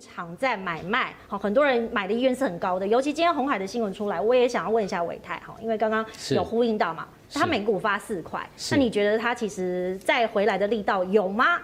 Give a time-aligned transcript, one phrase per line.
[0.00, 11.58] 场在买卖，好，很多人买的意愿是很高的，尤其今天红海的新闻出来，我也想要问一下伟泰哈，因为刚刚有呼应到嘛，他每股发四块，那你觉得他其实再回来的力道有吗？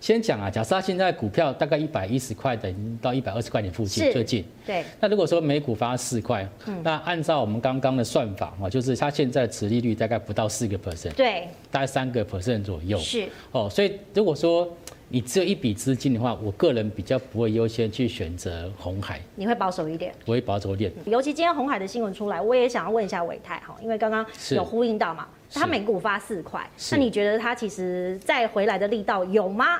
[0.00, 4.44] 先讲啊，假设他现在股票大概一百一十块，等于到一百二十块钱附近，最近。
[4.64, 4.84] 对。
[5.00, 12.96] 那如果说每股发四块，嗯，那按照我们刚刚的算法啊，就是他现在持利率大概不到四个 percent，对，大概三个 percent 左右。
[12.98, 13.28] 是。
[13.50, 14.68] 哦，所以如果说
[15.10, 19.18] 你只有一笔资金的话，我个人比较不会优先去选择红海。
[19.36, 20.14] 你会保守一点？
[20.26, 20.92] 我会保守一点。
[21.06, 29.78] 尤其今天红海的新闻出来，我也想要问一下伟泰哈，因为刚刚有呼应到嘛，他每股发四块，那你觉得他其实再回来的力道有吗？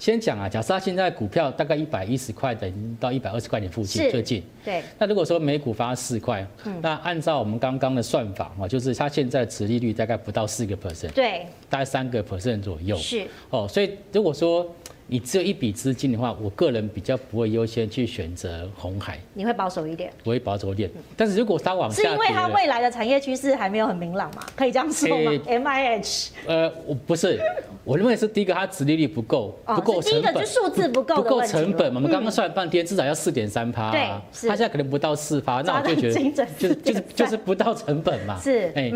[0.00, 4.42] 先讲啊，假设他现在股票大概一百一十块，等于到一百二十块钱附近，最近。
[4.64, 4.82] 对。
[4.98, 12.96] 那如果说每股发四块，嗯，那按照我们刚刚的算法啊，就是他现在持利率大概不到四个 percent，对，大概三个 percent 左右。
[12.96, 13.26] 是。
[13.50, 14.66] 哦，所以如果说
[15.10, 19.18] 你只有一笔资金的话，我个人比较不会优先去选择红海。
[19.34, 20.12] 你会保守一点？
[20.22, 20.88] 我会保守一点。
[21.16, 24.46] 但是如果它往下，是因为它未来的产业趋势还没有很明朗嘛？
[24.54, 26.30] 可以这样说吗？M I H。
[26.46, 27.40] 呃，我不是，
[27.82, 30.22] 我认为是第一个，它殖利率不够，不够成本。
[30.22, 31.96] 第一个就数字不够，不够成本嘛？
[31.96, 33.90] 我们刚刚算了半天，至少要四点三趴。
[33.90, 34.08] 对，
[34.48, 38.38] 它现在可能不到四趴，那我就觉得就是就是就是不到成本嘛。
[38.40, 38.92] 是，哎，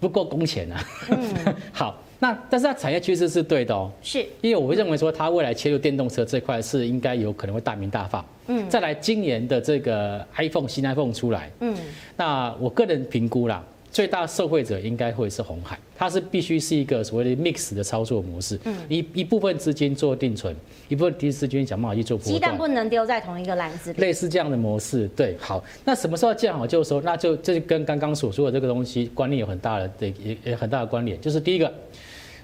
[0.00, 0.82] 不够工钱啊。
[1.10, 1.98] 嗯， 好。
[2.22, 8.24] 那但是它产业趋势是对的哦，是，因为我会认为说它未来切入电动车这块是应该有可能会大名大放。
[8.46, 11.74] 嗯，再来今年的这个 iPhone 新 iPhone 出来，嗯，
[12.16, 20.54] 那我个人评估啦，最大受惠者应该会是红海，它是必须是一个所谓的 mix 的操作模式，嗯，一一部分资金做定存，
[20.88, 31.72] 一部分资金想办法去做波段，鸡蛋不能丢在同一个篮子里，类似这样的模式，对，好，那什么时候建好就是说，那就这就跟刚刚所说的这个东西观念有很大的对也也很大的关联，就是第一个。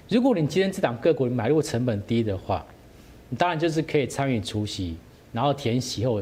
[0.09, 2.65] 如果你今天这档个股你买入成本低的话，
[3.29, 4.95] 你当然就是可以参与除息，
[5.33, 6.21] 然后填息后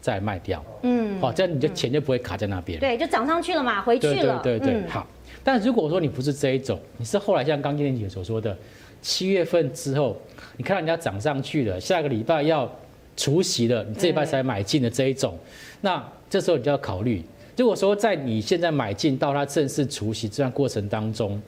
[0.00, 0.64] 再卖掉。
[0.82, 2.80] 嗯，好，这样你的钱就不会卡在那边。
[2.80, 4.40] 对，就涨上去了嘛，回去了。
[4.42, 5.06] 对对对对，好。
[5.42, 8.56] 但如果说你不是这一种，你是后来像刚今天姐所说的，
[9.00, 10.16] 七月份之后，
[10.56, 12.70] 你看到人家涨上去了，下个礼拜要
[13.16, 15.38] 除息了，你这礼拜才买进的这一种，
[15.80, 17.22] 那这时候你就要考虑，
[17.56, 21.40] 如果说在你现在买进到它正式除息这段过程当中。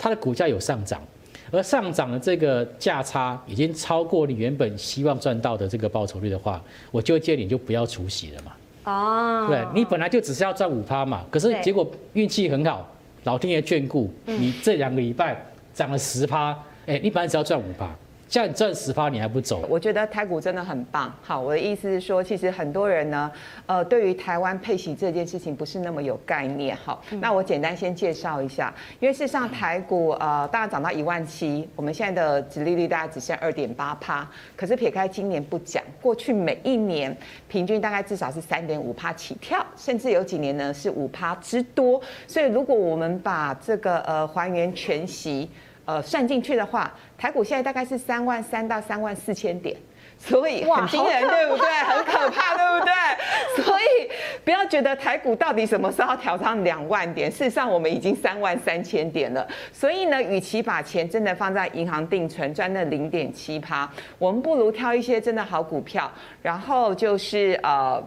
[0.00, 1.02] 它的股价有上涨，
[1.50, 8.52] 而上涨的这个价差已经超过你原本希望赚到的这个报酬率的话，我就建议你就不要除息了嘛。
[8.84, 12.88] 哦，对，你本来就只是要赚五趴嘛，可是结果运气很好，
[13.24, 15.44] 老天爷眷顾，你这两个礼拜
[15.74, 17.88] 涨了十趴，哎，你本来只要赚五趴。
[18.28, 19.64] 像你赚十趴，你还不走？
[19.70, 21.10] 我觉得台股真的很棒。
[21.22, 23.32] 好，我的意思是说，其实很多人呢，
[23.64, 26.76] 呃，对于台湾配息这件事情不是那么有概念。
[26.76, 34.28] 好，那我简单先介绍一下，因为事实上台股呃，大概涨到一万七，我们现在的殖利率大概只剩二点八趴。
[34.54, 37.16] 可是撇开今年不讲，过去每一年
[37.48, 41.98] 平均大概至少是三点五趴起跳，甚至有几年呢是五趴之多。
[42.26, 45.48] 所以如果我们把这个呃还原全息。
[45.88, 49.74] 呃，算进去的话，台股现在大概是三万三到三万四千点，
[50.18, 51.66] 所以很惊人，对不对？
[51.82, 53.64] 很可怕，对不对？
[53.64, 54.10] 所以
[54.44, 59.48] 不要觉得台股到底什么时候调上两万点，事实上我们已经三万三千点了。
[59.72, 66.12] 所以呢，与其把钱真的放在银行定存赚那零点七趴，我们不如挑一些真的好股票，
[66.42, 68.02] 然后就是呃。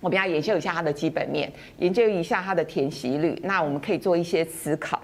[0.00, 5.02] 我们要研究一下它的基本面，研究一下它的填息率，那我们可以做一些思考。